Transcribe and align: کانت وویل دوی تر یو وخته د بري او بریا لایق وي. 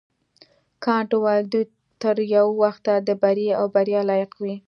کانت 0.83 1.09
وویل 1.15 1.45
دوی 1.53 1.65
تر 2.01 2.15
یو 2.35 2.45
وخته 2.63 2.93
د 3.07 3.09
بري 3.21 3.47
او 3.59 3.65
بریا 3.75 4.01
لایق 4.09 4.31
وي. 4.41 4.55